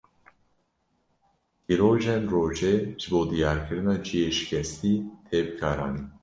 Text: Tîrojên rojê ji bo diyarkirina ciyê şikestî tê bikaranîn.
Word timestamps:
Tîrojên 1.65 2.23
rojê 2.33 2.73
ji 3.01 3.07
bo 3.11 3.21
diyarkirina 3.29 3.95
ciyê 4.05 4.29
şikestî 4.37 4.93
tê 5.25 5.39
bikaranîn. 5.47 6.05